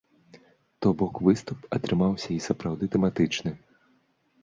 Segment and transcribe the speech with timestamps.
[0.85, 3.51] То бок выступ атрымаўся і сапраўды тэматычны.